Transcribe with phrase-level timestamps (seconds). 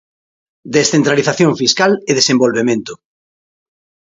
[0.77, 2.93] Descentralización fiscal e desenvolvemento.